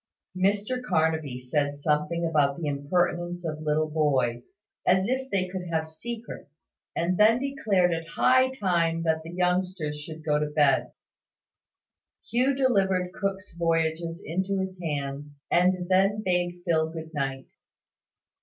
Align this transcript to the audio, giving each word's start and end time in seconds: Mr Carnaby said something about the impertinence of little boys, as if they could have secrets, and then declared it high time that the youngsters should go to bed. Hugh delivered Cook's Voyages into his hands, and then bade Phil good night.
Mr 0.35 0.81
Carnaby 0.83 1.37
said 1.37 1.77
something 1.77 2.25
about 2.25 2.57
the 2.57 2.65
impertinence 2.65 3.45
of 3.45 3.61
little 3.61 3.87
boys, 3.91 4.53
as 4.83 5.07
if 5.07 5.29
they 5.29 5.47
could 5.47 5.67
have 5.69 5.85
secrets, 5.85 6.71
and 6.95 7.19
then 7.19 7.37
declared 7.37 7.91
it 7.93 8.07
high 8.07 8.49
time 8.49 9.03
that 9.03 9.21
the 9.21 9.29
youngsters 9.29 10.01
should 10.01 10.25
go 10.25 10.39
to 10.39 10.47
bed. 10.47 10.91
Hugh 12.27 12.55
delivered 12.55 13.13
Cook's 13.13 13.53
Voyages 13.53 14.23
into 14.25 14.57
his 14.57 14.79
hands, 14.81 15.27
and 15.51 15.87
then 15.87 16.23
bade 16.25 16.63
Phil 16.65 16.89
good 16.89 17.13
night. 17.13 17.49